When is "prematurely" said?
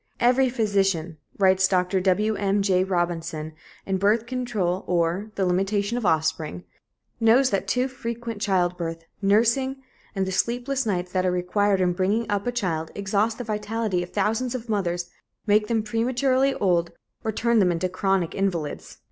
15.83-16.55